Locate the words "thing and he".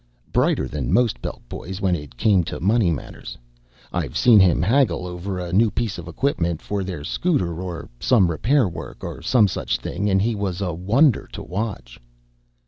9.77-10.33